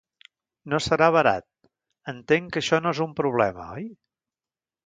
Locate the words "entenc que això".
2.13-2.83